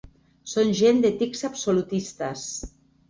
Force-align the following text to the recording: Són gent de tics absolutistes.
Són 0.53 0.71
gent 0.79 1.03
de 1.05 1.11
tics 1.19 1.45
absolutistes. 1.53 2.47